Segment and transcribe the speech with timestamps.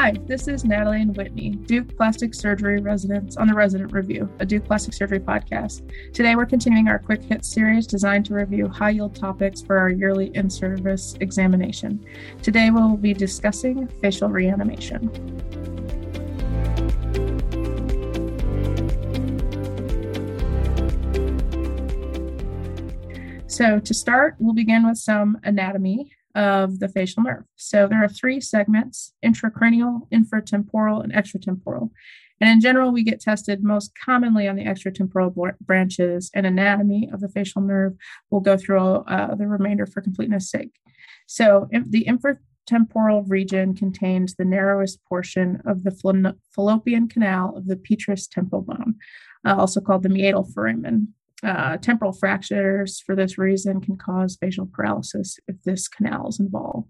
[0.00, 4.46] Hi, this is Natalie and Whitney, Duke Plastic Surgery residents on the Resident Review, a
[4.46, 5.90] Duke Plastic Surgery podcast.
[6.12, 9.90] Today, we're continuing our quick hit series designed to review high yield topics for our
[9.90, 12.06] yearly in service examination.
[12.44, 15.10] Today, we'll be discussing facial reanimation.
[23.48, 27.42] So, to start, we'll begin with some anatomy of the facial nerve.
[27.56, 31.90] So, there are three segments intracranial, intratemporal, and extratemporal.
[32.40, 37.20] And in general, we get tested most commonly on the extratemporal branches, and anatomy of
[37.20, 37.94] the facial nerve
[38.30, 40.70] We'll go through uh, the remainder for completeness sake.
[41.26, 48.28] So, the intratemporal region contains the narrowest portion of the fallopian canal of the petrous
[48.28, 48.94] temporal bone,
[49.44, 51.14] uh, also called the meatal foramen.
[51.44, 56.88] Uh, temporal fractures, for this reason, can cause facial paralysis if this canal is involved.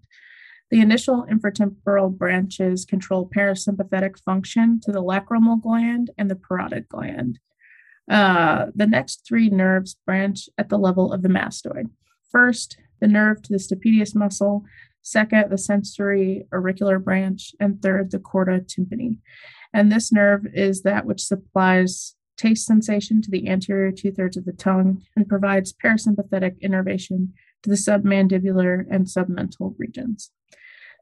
[0.71, 7.39] The initial intratemporal branches control parasympathetic function to the lacrimal gland and the parotid gland.
[8.09, 11.89] Uh, the next three nerves branch at the level of the mastoid.
[12.31, 14.63] First, the nerve to the stapedius muscle,
[15.01, 19.17] second, the sensory auricular branch, and third, the chorda tympani.
[19.73, 24.45] And this nerve is that which supplies taste sensation to the anterior two thirds of
[24.45, 30.31] the tongue, and provides parasympathetic innervation to the submandibular and submental regions.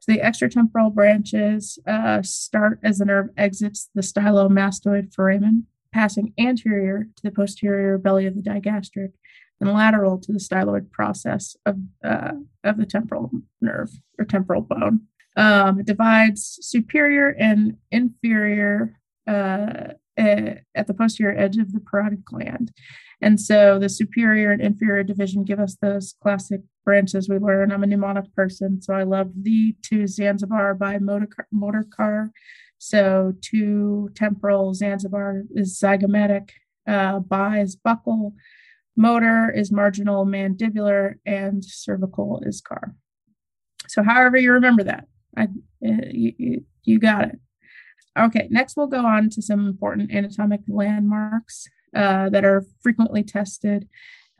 [0.00, 7.08] So the extratemporal branches uh, start as the nerve exits the stylomastoid foramen, passing anterior
[7.16, 9.12] to the posterior belly of the digastric
[9.60, 15.02] and lateral to the styloid process of, uh, of the temporal nerve or temporal bone.
[15.36, 22.72] Um, it divides superior and inferior uh, at the posterior edge of the parotid gland.
[23.20, 27.72] And so the superior and inferior division give us those classic branches we learn.
[27.72, 32.30] I'm a mnemonic person, so I love the to Zanzibar by motor, motor car.
[32.78, 36.50] So to temporal Zanzibar is zygomatic,
[36.86, 38.34] uh, bi is buccal,
[38.96, 42.94] motor is marginal mandibular, and cervical is car.
[43.88, 45.06] So however you remember that,
[45.36, 47.38] I, uh, you, you got it.
[48.18, 53.88] Okay, next we'll go on to some important anatomic landmarks uh, that are frequently tested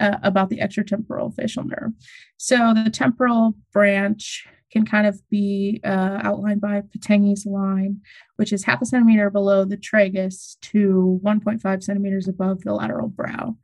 [0.01, 1.93] uh, about the extratemporal facial nerve.
[2.37, 8.01] So the temporal branch can kind of be uh, outlined by Pitanguy's line,
[8.37, 13.57] which is half a centimeter below the tragus to 1.5 centimeters above the lateral brow.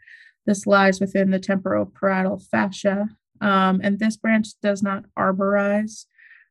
[0.47, 3.09] This lies within the temporoparietal fascia,
[3.41, 6.07] um, and this branch does not arborize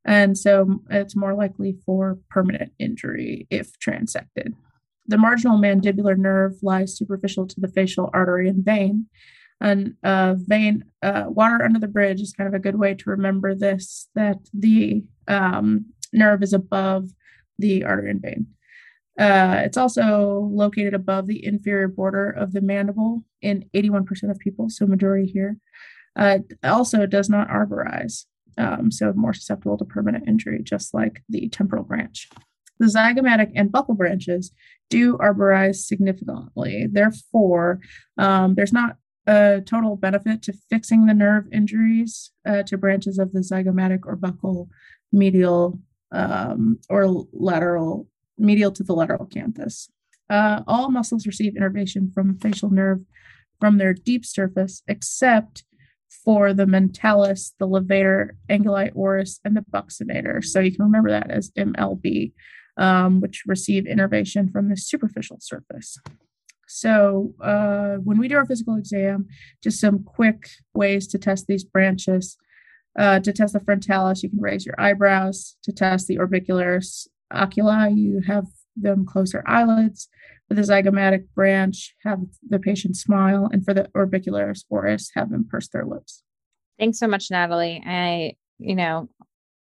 [0.05, 4.53] and so it's more likely for permanent injury if transected.
[5.07, 9.07] The marginal mandibular nerve lies superficial to the facial artery and vein.
[9.61, 13.09] And uh, vein, uh, water under the bridge is kind of a good way to
[13.09, 17.09] remember this that the um, nerve is above
[17.57, 18.47] the artery and vein.
[19.17, 24.69] Uh, it's also located above the inferior border of the mandible in 81% of people,
[24.69, 25.57] so majority here.
[26.15, 28.25] Uh, also does not arborize
[28.57, 32.29] um, so more susceptible to permanent injury, just like the temporal branch.
[32.79, 34.51] The zygomatic and buccal branches
[34.89, 36.87] do arborize significantly.
[36.91, 37.79] Therefore,
[38.17, 38.97] um, there's not
[39.27, 44.17] a total benefit to fixing the nerve injuries uh, to branches of the zygomatic or
[44.17, 44.67] buccal
[45.11, 45.79] medial
[46.11, 49.89] um, or lateral, medial to the lateral canthus.
[50.29, 53.01] Uh, all muscles receive innervation from facial nerve
[53.59, 55.63] from their deep surface, except
[56.23, 60.43] for the mentalis, the levator, anguli oris, and the buccinator.
[60.43, 62.33] So you can remember that as MLB,
[62.77, 65.97] um, which receive innervation from the superficial surface.
[66.67, 69.27] So uh, when we do our physical exam,
[69.61, 72.37] just some quick ways to test these branches.
[72.97, 75.55] Uh, to test the frontalis, you can raise your eyebrows.
[75.63, 78.45] To test the orbicularis oculi, you have
[78.75, 80.09] them close their eyelids.
[80.47, 85.47] For the zygomatic branch, have the patient smile, and for the orbicularis oris, have them
[85.49, 86.23] purse their lips.
[86.77, 87.81] Thanks so much, Natalie.
[87.85, 89.09] I, you know,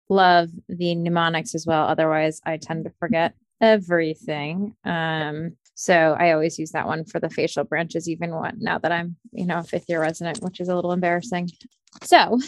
[0.09, 1.87] love the mnemonics as well.
[1.87, 4.75] Otherwise, I tend to forget everything.
[4.83, 8.91] Um, so I always use that one for the facial branches, even what now that
[8.91, 11.49] I'm, you know, a fifth year resident, which is a little embarrassing.
[12.03, 12.39] So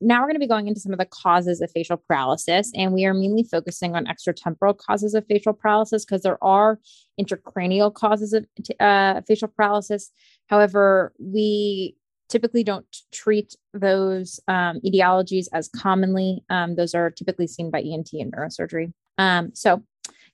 [0.00, 2.92] now we're going to be going into some of the causes of facial paralysis, and
[2.92, 6.78] we are mainly focusing on extratemporal causes of facial paralysis because there are
[7.20, 8.46] intracranial causes of
[8.80, 10.10] uh, facial paralysis.
[10.48, 11.96] However, we
[12.28, 16.42] typically don't treat those um, etiologies as commonly.
[16.50, 18.92] Um, those are typically seen by ENT and neurosurgery.
[19.18, 19.82] Um, so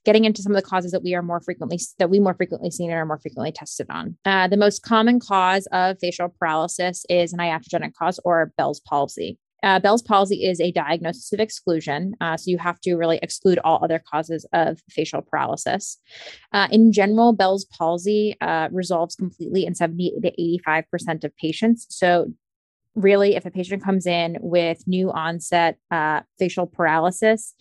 [0.05, 2.71] getting into some of the causes that we are more frequently that we more frequently
[2.71, 4.17] seen and are more frequently tested on.
[4.25, 9.39] Uh, the most common cause of facial paralysis is an iatrogenic cause or Bell's palsy.
[9.63, 12.15] Uh, Bell's palsy is a diagnosis of exclusion.
[12.21, 15.99] Uh, so you have to really exclude all other causes of facial paralysis.
[16.53, 21.87] Uh, in general, Bell's palsy uh, resolves completely in 70 to 85% of patients.
[21.91, 22.33] So
[22.95, 27.55] really, if a patient comes in with new onset uh, facial paralysis,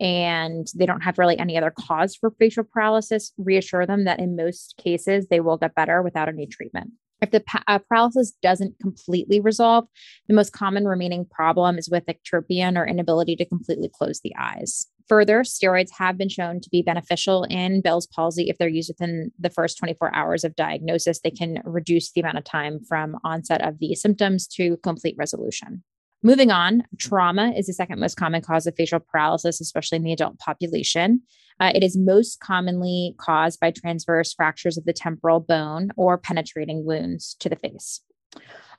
[0.00, 4.36] and they don't have really any other cause for facial paralysis, reassure them that in
[4.36, 6.90] most cases they will get better without any treatment.
[7.20, 9.86] If the pa- uh, paralysis doesn't completely resolve,
[10.26, 14.86] the most common remaining problem is with ectropion or inability to completely close the eyes.
[15.08, 19.30] Further, steroids have been shown to be beneficial in Bell's palsy if they're used within
[19.38, 21.20] the first 24 hours of diagnosis.
[21.20, 25.84] They can reduce the amount of time from onset of the symptoms to complete resolution.
[26.22, 30.12] Moving on, trauma is the second most common cause of facial paralysis, especially in the
[30.12, 31.22] adult population.
[31.58, 36.84] Uh, it is most commonly caused by transverse fractures of the temporal bone or penetrating
[36.84, 38.00] wounds to the face.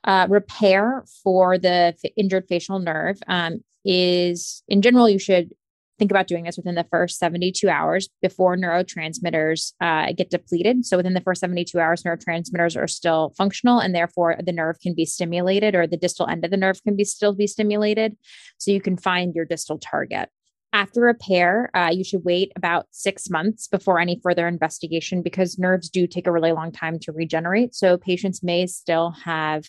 [0.04, 5.50] Uh, repair for the f- injured facial nerve um, is, in general, you should
[5.98, 10.84] think about doing this within the first 72 hours before neurotransmitters uh, get depleted.
[10.84, 14.94] So within the first 72 hours, neurotransmitters are still functional, and therefore the nerve can
[14.94, 18.16] be stimulated, or the distal end of the nerve can be still be stimulated.
[18.58, 20.30] So you can find your distal target.
[20.74, 25.88] After repair, uh, you should wait about six months before any further investigation because nerves
[25.88, 27.76] do take a really long time to regenerate.
[27.76, 29.66] So patients may still have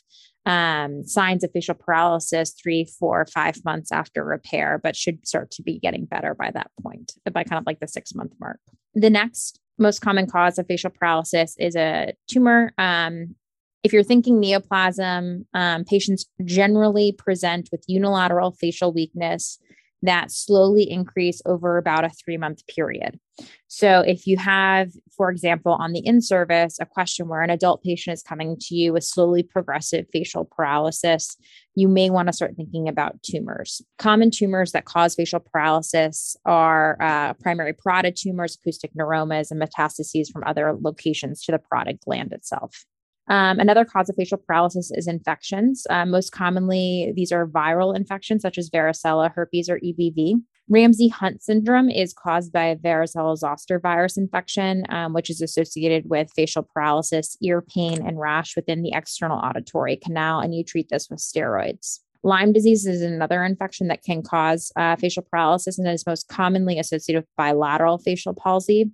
[0.47, 5.61] um, signs of facial paralysis three, four, five months after repair, but should start to
[5.61, 8.59] be getting better by that point, by kind of like the six month mark.
[8.95, 12.73] The next most common cause of facial paralysis is a tumor.
[12.79, 13.35] Um,
[13.83, 19.59] if you're thinking neoplasm, um, patients generally present with unilateral facial weakness
[20.05, 23.19] that slowly increase over about a three month period.
[23.67, 27.83] So, if you have, for example, on the in service, a question where an adult
[27.83, 31.35] patient is coming to you with slowly progressive facial paralysis,
[31.75, 33.81] you may want to start thinking about tumors.
[33.97, 40.31] Common tumors that cause facial paralysis are uh, primary parotid tumors, acoustic neuromas, and metastases
[40.31, 42.85] from other locations to the parotid gland itself.
[43.27, 45.87] Um, another cause of facial paralysis is infections.
[45.89, 50.35] Uh, most commonly, these are viral infections such as varicella, herpes, or EBV.
[50.67, 56.09] Ramsay Hunt syndrome is caused by a varicella zoster virus infection, um, which is associated
[56.09, 60.89] with facial paralysis, ear pain, and rash within the external auditory canal, and you treat
[60.89, 61.99] this with steroids.
[62.23, 66.79] Lyme disease is another infection that can cause uh, facial paralysis and is most commonly
[66.79, 68.89] associated with bilateral facial palsy.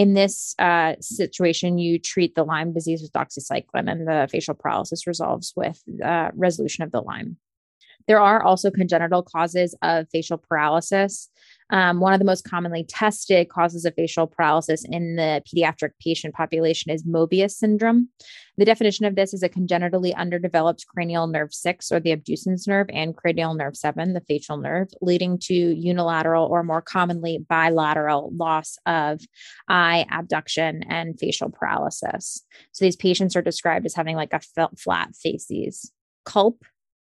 [0.00, 5.06] In this uh, situation, you treat the Lyme disease with doxycycline, and the facial paralysis
[5.06, 7.36] resolves with uh, resolution of the Lyme.
[8.08, 11.28] There are also congenital causes of facial paralysis.
[11.70, 16.34] Um, one of the most commonly tested causes of facial paralysis in the pediatric patient
[16.34, 18.08] population is Mobius syndrome.
[18.56, 22.88] The definition of this is a congenitally underdeveloped cranial nerve 6 or the abducens nerve
[22.92, 28.76] and cranial nerve 7, the facial nerve, leading to unilateral or more commonly bilateral loss
[28.86, 29.20] of
[29.68, 32.44] eye abduction and facial paralysis.
[32.72, 34.40] So these patients are described as having like a
[34.76, 35.92] flat faces.
[36.24, 36.64] Culp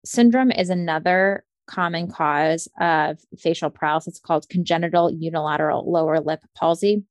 [0.05, 4.15] syndrome is another common cause of facial paralysis.
[4.15, 7.05] It's called congenital unilateral lower lip palsy.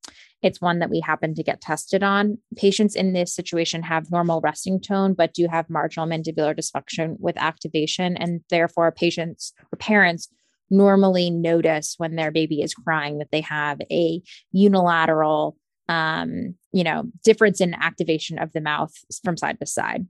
[0.44, 2.38] It's one that we happen to get tested on.
[2.56, 7.38] Patients in this situation have normal resting tone, but do have marginal mandibular dysfunction with
[7.38, 8.18] activation.
[8.18, 10.30] And therefore, patients or parents
[10.70, 14.22] normally notice when their baby is crying that they have a
[14.52, 15.58] unilateral
[15.90, 20.06] um, you know, difference in activation of the mouth from side to side.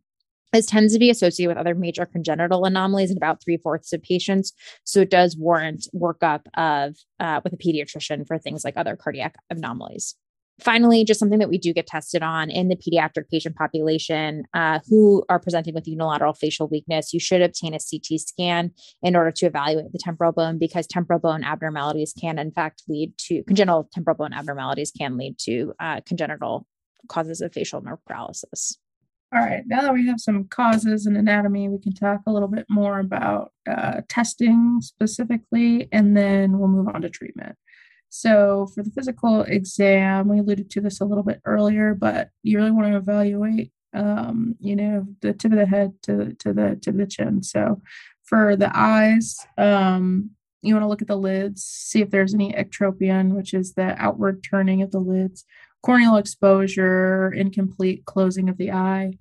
[0.53, 4.01] This tends to be associated with other major congenital anomalies in about three fourths of
[4.01, 4.53] patients.
[4.83, 9.35] So it does warrant workup of uh, with a pediatrician for things like other cardiac
[9.49, 10.15] anomalies.
[10.59, 14.79] Finally, just something that we do get tested on in the pediatric patient population uh,
[14.89, 18.71] who are presenting with unilateral facial weakness, you should obtain a CT scan
[19.03, 23.15] in order to evaluate the temporal bone because temporal bone abnormalities can, in fact, lead
[23.19, 26.65] to congenital temporal bone abnormalities can lead to uh, congenital
[27.07, 28.79] causes of facial nerve paralysis.
[29.33, 32.47] All right, now that we have some causes and anatomy, we can talk a little
[32.47, 37.57] bit more about uh, testing specifically, and then we'll move on to treatment.
[38.07, 42.57] So, for the physical exam, we alluded to this a little bit earlier, but you
[42.57, 46.79] really want to evaluate, um, you know, the tip of the head to to the
[46.83, 47.43] to the chin.
[47.43, 47.81] So,
[48.23, 50.29] for the eyes, um,
[50.61, 53.93] you want to look at the lids, see if there's any ectropion, which is the
[54.01, 55.43] outward turning of the lids
[55.83, 59.13] corneal exposure, incomplete closing of the eye,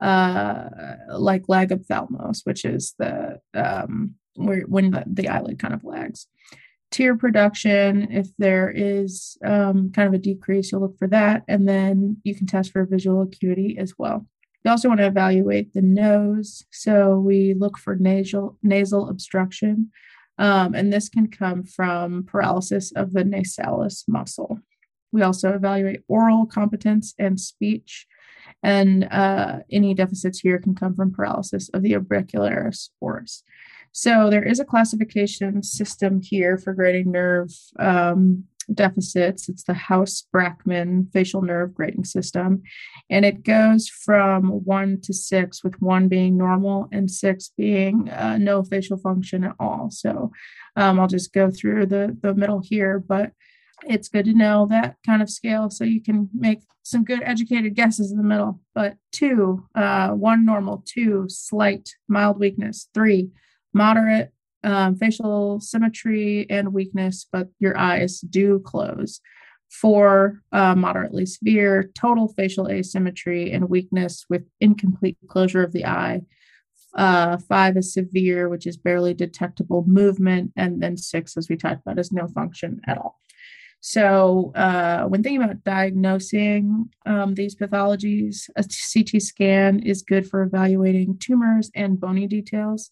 [0.00, 0.68] uh,
[1.16, 6.26] like lag ophthalmos, which is the um, where when the, the eyelid kind of lags.
[6.90, 11.68] Tear production, if there is um, kind of a decrease, you'll look for that, and
[11.68, 14.26] then you can test for visual acuity as well.
[14.64, 16.64] You also want to evaluate the nose.
[16.70, 19.90] So we look for nasal nasal obstruction.
[20.38, 24.58] Um, and this can come from paralysis of the nasalis muscle.
[25.12, 28.06] We also evaluate oral competence and speech.
[28.62, 33.42] And uh, any deficits here can come from paralysis of the orbicularis oris.
[33.92, 39.48] So there is a classification system here for grading nerve um, deficits.
[39.48, 42.62] It's the House Brackmann facial nerve grading system.
[43.08, 48.38] And it goes from one to six, with one being normal and six being uh,
[48.38, 49.90] no facial function at all.
[49.90, 50.30] So
[50.76, 53.32] um, I'll just go through the, the middle here, but
[53.86, 57.74] it's good to know that kind of scale so you can make some good educated
[57.74, 58.60] guesses in the middle.
[58.74, 63.30] But two, uh, one normal, two, slight, mild weakness, three,
[63.72, 64.32] moderate
[64.62, 69.20] um, facial symmetry and weakness, but your eyes do close.
[69.70, 76.22] Four, uh, moderately severe, total facial asymmetry and weakness with incomplete closure of the eye.
[76.94, 80.52] Uh, five is severe, which is barely detectable movement.
[80.56, 83.20] And then six, as we talked about, is no function at all.
[83.82, 90.42] So, uh, when thinking about diagnosing um, these pathologies, a CT scan is good for
[90.42, 92.90] evaluating tumors and bony details.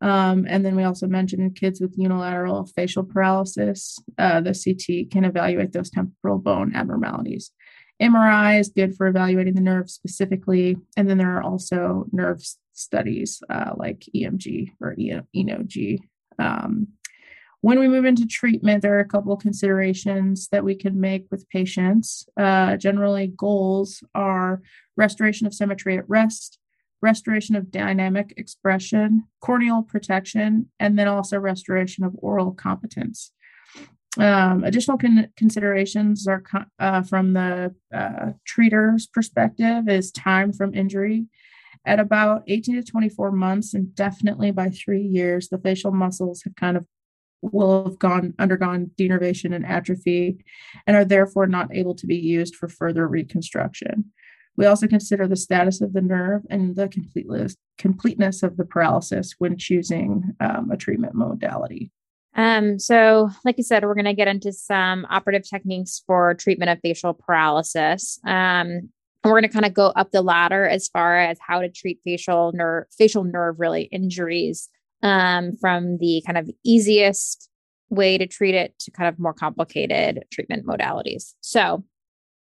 [0.00, 5.10] Um, and then we also mentioned in kids with unilateral facial paralysis, uh, the CT
[5.10, 7.50] can evaluate those temporal bone abnormalities.
[8.00, 10.76] MRI is good for evaluating the nerve specifically.
[10.96, 12.40] And then there are also nerve
[12.72, 15.98] studies uh, like EMG or ENOG.
[16.38, 16.88] Um,
[17.60, 21.48] when we move into treatment, there are a couple considerations that we can make with
[21.48, 22.28] patients.
[22.36, 24.62] Uh, generally, goals are
[24.96, 26.58] restoration of symmetry at rest,
[27.02, 33.32] restoration of dynamic expression, corneal protection, and then also restoration of oral competence.
[34.18, 40.74] Um, additional con- considerations are co- uh, from the uh, treater's perspective is time from
[40.74, 41.26] injury.
[41.84, 46.56] At about 18 to 24 months, and definitely by three years, the facial muscles have
[46.56, 46.84] kind of
[47.42, 50.44] will have gone undergone denervation and atrophy
[50.86, 54.06] and are therefore not able to be used for further reconstruction.
[54.56, 59.34] We also consider the status of the nerve and the completeness, completeness of the paralysis
[59.38, 61.92] when choosing um, a treatment modality.
[62.34, 66.70] Um, so, like you said, we're going to get into some operative techniques for treatment
[66.70, 68.18] of facial paralysis.
[68.24, 68.90] Um,
[69.24, 71.68] and we're going to kind of go up the ladder as far as how to
[71.68, 74.68] treat facial nerve, facial nerve really injuries,
[75.02, 77.48] um, from the kind of easiest
[77.90, 81.34] way to treat it to kind of more complicated treatment modalities.
[81.40, 81.84] So,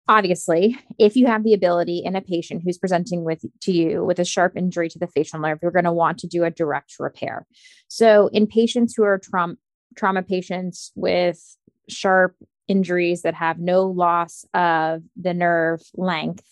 [0.09, 4.19] obviously if you have the ability in a patient who's presenting with to you with
[4.19, 6.95] a sharp injury to the facial nerve you're going to want to do a direct
[6.99, 7.47] repair
[7.89, 9.55] so in patients who are trauma
[9.97, 11.57] trauma patients with
[11.89, 12.35] sharp
[12.69, 16.47] injuries that have no loss of the nerve length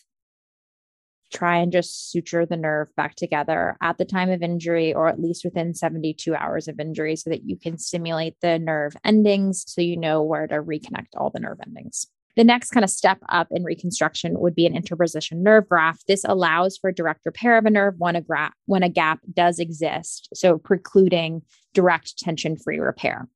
[1.33, 5.21] try and just suture the nerve back together at the time of injury or at
[5.21, 9.81] least within 72 hours of injury so that you can stimulate the nerve endings so
[9.81, 12.07] you know where to reconnect all the nerve endings
[12.37, 16.05] the next kind of step up in reconstruction would be an interposition nerve graft.
[16.07, 19.59] This allows for direct repair of a nerve when a, gra- when a gap does
[19.59, 21.43] exist, so precluding
[21.75, 23.29] direct tension free repair.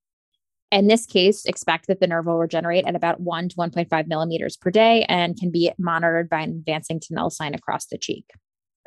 [0.71, 4.57] In this case, expect that the nerve will regenerate at about 1 to 1.5 millimeters
[4.57, 8.25] per day and can be monitored by an advancing Tinel sign across the cheek.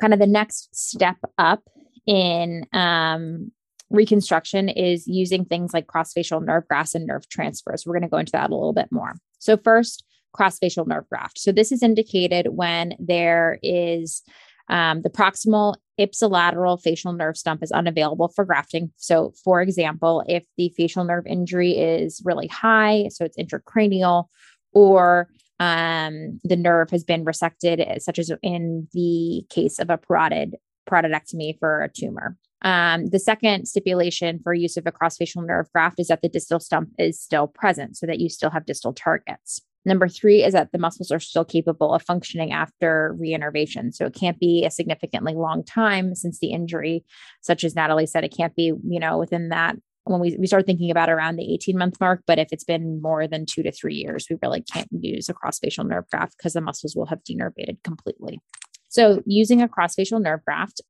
[0.00, 1.62] Kind of the next step up
[2.06, 3.52] in um,
[3.90, 7.84] reconstruction is using things like cross-facial nerve grafts and nerve transfers.
[7.86, 9.14] We're going to go into that a little bit more.
[9.38, 11.38] So first, cross-facial nerve graft.
[11.38, 14.22] So this is indicated when there is
[14.68, 18.92] um, the proximal ipsilateral facial nerve stump is unavailable for grafting.
[18.96, 24.26] So, for example, if the facial nerve injury is really high, so it's intracranial,
[24.72, 30.52] or um, the nerve has been resected, such as in the case of a parotid
[30.88, 32.36] parotidectomy for a tumor.
[32.62, 36.60] Um, the second stipulation for use of a cross-facial nerve graft is that the distal
[36.60, 39.60] stump is still present so that you still have distal targets.
[39.84, 43.94] Number three is that the muscles are still capable of functioning after reinnervation.
[43.94, 47.04] So it can't be a significantly long time since the injury,
[47.40, 50.66] such as Natalie said, it can't be, you know, within that when we, we start
[50.66, 52.22] thinking about around the 18 month mark.
[52.26, 55.34] But if it's been more than two to three years, we really can't use a
[55.34, 58.40] cross facial nerve graft because the muscles will have denervated completely.
[58.88, 60.80] So using a cross facial nerve graft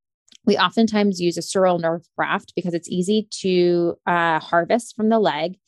[0.48, 5.18] we oftentimes use a sural nerve graft because it's easy to uh, harvest from the
[5.18, 5.58] leg.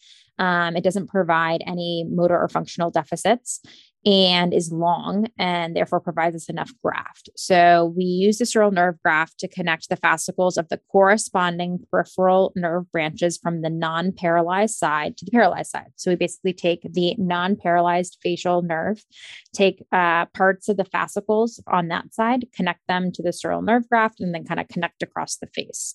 [0.40, 3.60] Um, it doesn't provide any motor or functional deficits.
[4.06, 7.28] And is long and therefore provides us enough graft.
[7.36, 12.52] So we use the sural nerve graft to connect the fascicles of the corresponding peripheral
[12.56, 15.92] nerve branches from the non paralyzed side to the paralyzed side.
[15.96, 19.04] So we basically take the non paralyzed facial nerve,
[19.54, 23.88] take uh, parts of the fascicles on that side, connect them to the sural nerve
[23.88, 25.94] graft, and then kind of connect across the face.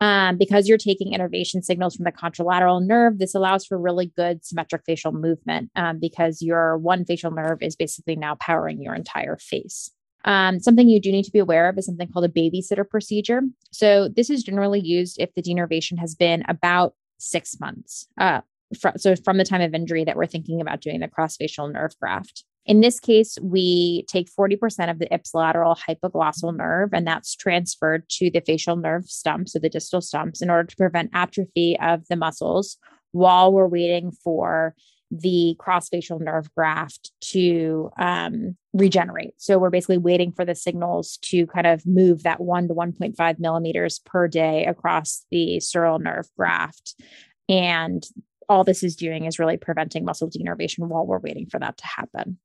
[0.00, 4.44] Um, because you're taking innervation signals from the contralateral nerve, this allows for really good
[4.44, 9.36] symmetric facial movement um, because your one facial nerve is basically now powering your entire
[9.36, 9.90] face.
[10.24, 13.42] Um, something you do need to be aware of is something called a babysitter procedure.
[13.70, 18.08] So, this is generally used if the denervation has been about six months.
[18.18, 18.40] Uh,
[18.78, 21.94] fr- so, from the time of injury that we're thinking about doing the cross-facial nerve
[22.00, 22.44] graft.
[22.64, 28.28] In this case, we take 40% of the ipsilateral hypoglossal nerve, and that's transferred to
[28.28, 32.16] the facial nerve stumps, so the distal stumps, in order to prevent atrophy of the
[32.16, 32.76] muscles
[33.12, 34.74] while we're waiting for
[35.10, 39.34] the cross facial nerve graft to um, regenerate.
[39.36, 43.38] So we're basically waiting for the signals to kind of move that one to 1.5
[43.38, 47.00] millimeters per day across the sural nerve graft.
[47.48, 48.04] And
[48.48, 51.86] all this is doing is really preventing muscle denervation while we're waiting for that to
[51.86, 52.38] happen.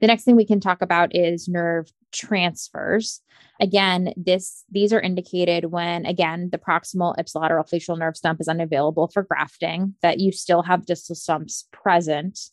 [0.00, 3.20] The next thing we can talk about is nerve transfers.
[3.60, 9.08] Again, this these are indicated when again the proximal ipsilateral facial nerve stump is unavailable
[9.08, 12.50] for grafting, that you still have distal stumps present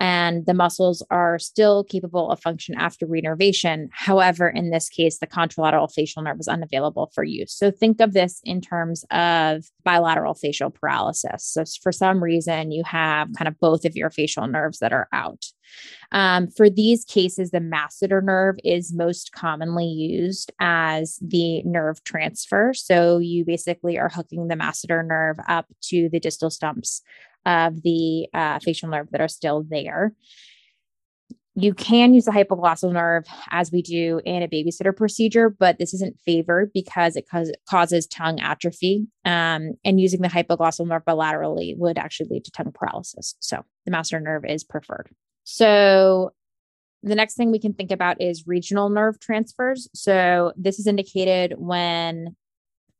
[0.00, 3.88] and the muscles are still capable of function after reinnervation.
[3.92, 7.52] However, in this case, the contralateral facial nerve is unavailable for use.
[7.52, 11.44] So think of this in terms of bilateral facial paralysis.
[11.44, 15.08] So for some reason, you have kind of both of your facial nerves that are
[15.12, 15.46] out.
[16.12, 22.72] Um, for these cases, the masseter nerve is most commonly used as the nerve transfer.
[22.74, 27.02] So you basically are hooking the masseter nerve up to the distal stumps
[27.48, 30.12] of the uh, facial nerve that are still there.
[31.54, 35.92] You can use the hypoglossal nerve as we do in a babysitter procedure, but this
[35.94, 39.08] isn't favored because it cause, causes tongue atrophy.
[39.24, 43.34] Um, and using the hypoglossal nerve bilaterally would actually lead to tongue paralysis.
[43.40, 45.08] So the masseter nerve is preferred.
[45.42, 46.32] So
[47.02, 49.88] the next thing we can think about is regional nerve transfers.
[49.94, 52.36] So this is indicated when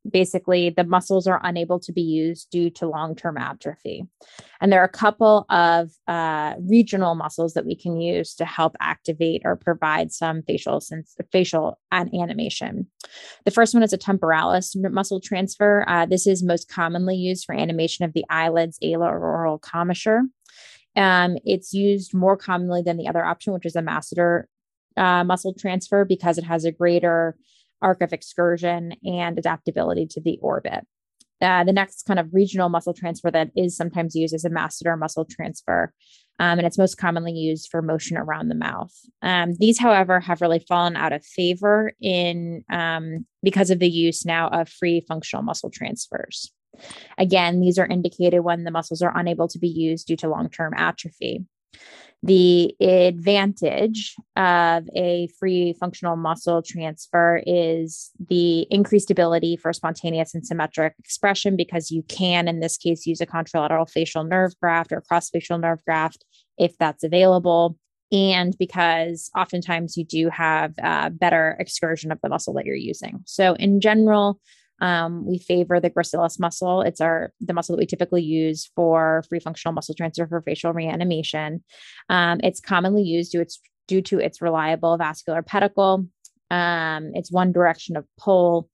[0.09, 4.05] basically the muscles are unable to be used due to long-term atrophy.
[4.61, 8.77] And there are a couple of uh, regional muscles that we can use to help
[8.81, 12.87] activate or provide some facial sense facial animation.
[13.45, 15.85] The first one is a temporalis muscle transfer.
[15.89, 20.23] Uh, this is most commonly used for animation of the eyelids ala or oral commissure.
[20.97, 24.45] Um, it's used more commonly than the other option which is a masseter
[24.97, 27.37] uh, muscle transfer because it has a greater
[27.83, 30.85] arc of excursion and adaptability to the orbit.
[31.41, 34.99] Uh, the next kind of regional muscle transfer that is sometimes used is a masseter
[34.99, 35.93] muscle transfer,
[36.41, 38.93] um, and it's most commonly used for motion around the mouth.
[39.23, 44.25] Um, these, however, have really fallen out of favor in um, because of the use
[44.25, 46.53] now of free functional muscle transfers.
[47.19, 50.75] Again, these are indicated when the muscles are unable to be used due to long-term
[50.77, 51.45] atrophy.
[52.25, 60.45] The advantage of a free functional muscle transfer is the increased ability for spontaneous and
[60.45, 65.01] symmetric expression because you can, in this case, use a contralateral facial nerve graft or
[65.01, 66.25] cross facial nerve graft
[66.59, 67.77] if that's available.
[68.11, 73.21] And because oftentimes you do have uh, better excursion of the muscle that you're using.
[73.27, 74.41] So, in general,
[74.81, 76.83] um, we favor the gracilis muscle.
[76.83, 80.73] It's our the muscle that we typically use for free functional muscle transfer for facial
[80.73, 81.65] reanimation.
[82.09, 86.07] Um, it's commonly used due its due to its reliable vascular pedicle.
[86.51, 88.69] Um, it's one direction of pull.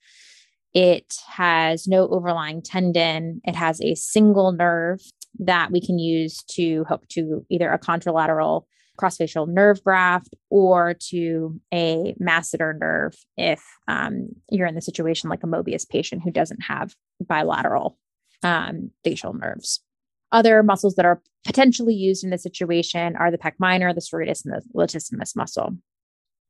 [0.75, 3.41] It has no overlying tendon.
[3.45, 5.01] It has a single nerve
[5.39, 8.65] that we can use to hook to either a contralateral
[8.99, 15.43] crossfacial nerve graft or to a masseter nerve if um, you're in the situation like
[15.43, 17.99] a Mobius patient who doesn't have bilateral
[18.43, 19.81] um, facial nerves.
[20.33, 24.45] Other muscles that are potentially used in this situation are the pec minor, the serratus,
[24.45, 25.77] and the latissimus muscle.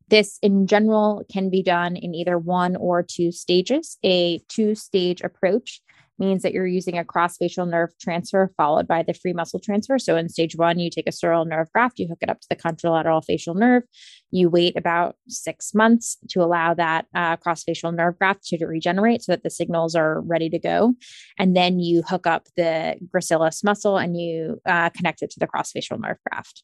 [0.09, 3.97] This, in general, can be done in either one or two stages.
[4.05, 5.81] A two stage approach
[6.19, 9.99] means that you're using a cross facial nerve transfer followed by the free muscle transfer.
[9.99, 12.47] So in stage one, you take a sural nerve graft, you hook it up to
[12.49, 13.83] the contralateral facial nerve.
[14.31, 19.23] You wait about six months to allow that uh, cross facial nerve graft to regenerate
[19.23, 20.95] so that the signals are ready to go.
[21.39, 25.47] And then you hook up the gracilis muscle and you uh, connect it to the
[25.47, 26.63] cross facial nerve graft.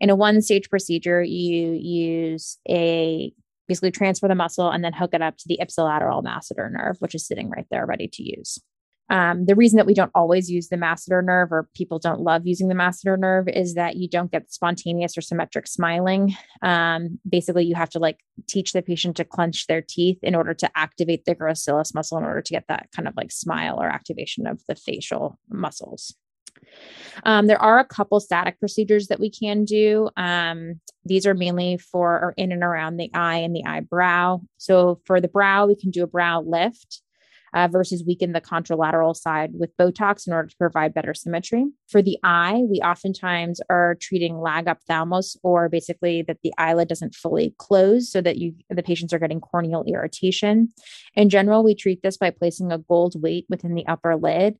[0.00, 3.32] In a one stage procedure, you use a
[3.68, 7.14] basically transfer the muscle and then hook it up to the ipsilateral masseter nerve, which
[7.14, 8.58] is sitting right there ready to use.
[9.10, 12.46] Um, the reason that we don't always use the masseter nerve or people don't love
[12.46, 16.36] using the masseter nerve is that you don't get spontaneous or symmetric smiling.
[16.62, 20.54] Um, basically, you have to like teach the patient to clench their teeth in order
[20.54, 23.88] to activate the gracilis muscle in order to get that kind of like smile or
[23.88, 26.14] activation of the facial muscles.
[27.24, 30.10] Um, there are a couple static procedures that we can do.
[30.16, 34.40] Um, these are mainly for or in and around the eye and the eyebrow.
[34.56, 37.00] So for the brow, we can do a brow lift
[37.54, 41.66] uh, versus weaken the contralateral side with Botox in order to provide better symmetry.
[41.88, 47.14] For the eye, we oftentimes are treating lag ophthalmos, or basically that the eyelid doesn't
[47.14, 50.68] fully close, so that you the patients are getting corneal irritation.
[51.14, 54.56] In general, we treat this by placing a gold weight within the upper lid.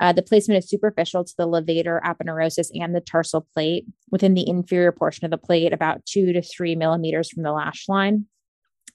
[0.00, 4.48] Uh, the placement is superficial to the levator aponeurosis and the tarsal plate within the
[4.48, 8.24] inferior portion of the plate, about two to three millimeters from the lash line.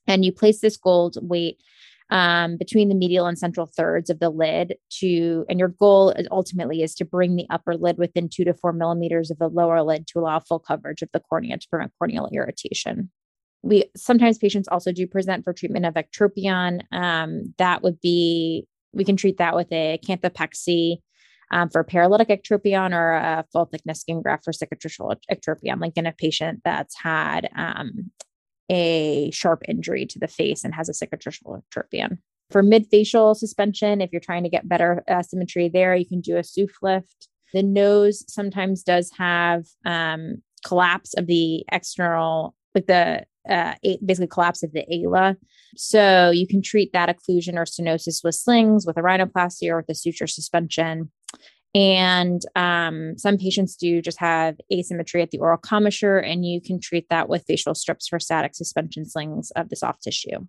[0.07, 1.61] And you place this gold weight
[2.11, 6.27] um, between the medial and central thirds of the lid to, and your goal is
[6.31, 9.81] ultimately is to bring the upper lid within two to four millimeters of the lower
[9.81, 13.09] lid to allow full coverage of the cornea to prevent corneal irritation.
[13.63, 16.81] We sometimes patients also do present for treatment of ectropion.
[16.91, 20.97] Um, that would be we can treat that with a canthopexy
[21.51, 26.05] um, for paralytic ectropion or a full thickness skin graft for cicatricial ectropion, like in
[26.05, 28.11] a patient that's had um,
[28.69, 32.17] a sharp injury to the face and has a cicatricial ectropion.
[32.51, 36.21] For mid facial suspension, if you're trying to get better uh, symmetry there, you can
[36.21, 37.27] do a SOOF lift.
[37.53, 43.75] The nose sometimes does have um, collapse of the external, like the uh,
[44.05, 45.37] basically collapse of the ala.
[45.75, 49.89] So you can treat that occlusion or stenosis with slings, with a rhinoplasty, or with
[49.89, 51.11] a suture suspension.
[51.75, 56.79] And um, some patients do just have asymmetry at the oral commissure, and you can
[56.79, 60.47] treat that with fascial strips for static suspension slings of the soft tissue.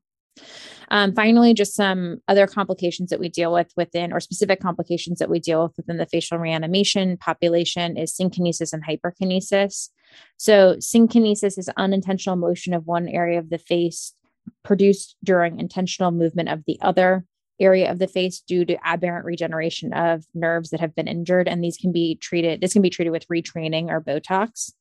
[0.88, 5.28] Um, finally, just some other complications that we deal with within, or specific complications that
[5.28, 9.88] we deal with within the facial reanimation population is synkinesis and hyperkinesis.
[10.36, 14.12] So, synkinesis is unintentional motion of one area of the face
[14.62, 17.24] produced during intentional movement of the other
[17.60, 21.48] area of the face due to aberrant regeneration of nerves that have been injured.
[21.48, 24.72] And these can be treated, this can be treated with retraining or Botox.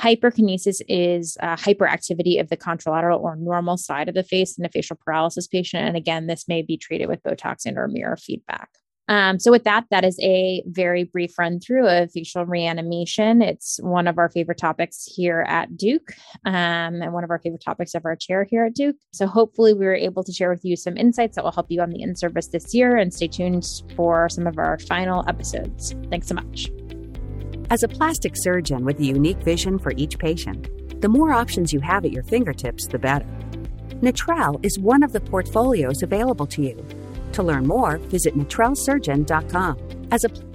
[0.00, 4.96] Hyperkinesis is hyperactivity of the contralateral or normal side of the face in a facial
[4.96, 5.86] paralysis patient.
[5.86, 8.70] And again, this may be treated with Botox and or mirror feedback.
[9.10, 13.42] Um, so, with that, that is a very brief run through of facial reanimation.
[13.42, 16.12] It's one of our favorite topics here at Duke
[16.46, 18.94] um, and one of our favorite topics of our chair here at Duke.
[19.12, 21.82] So, hopefully, we were able to share with you some insights that will help you
[21.82, 22.96] on the in service this year.
[22.96, 25.92] And stay tuned for some of our final episodes.
[26.08, 26.70] Thanks so much.
[27.68, 30.68] As a plastic surgeon with a unique vision for each patient,
[31.00, 33.26] the more options you have at your fingertips, the better.
[34.02, 36.86] Natrelle is one of the portfolios available to you
[37.32, 40.08] to learn more, visit natrellesurgeon.com.
[40.10, 40.49] As a